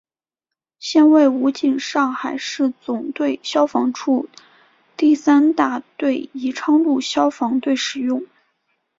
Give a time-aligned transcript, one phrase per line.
[0.79, 4.27] 现为武警上海市总队消防处
[4.97, 8.25] 第三大队宜昌路消防队使用。